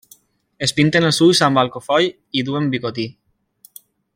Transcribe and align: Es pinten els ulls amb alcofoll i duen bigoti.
Es 0.67 0.71
pinten 0.77 1.05
els 1.09 1.19
ulls 1.25 1.41
amb 1.47 1.61
alcofoll 1.63 2.09
i 2.41 2.45
duen 2.51 2.73
bigoti. 2.77 3.07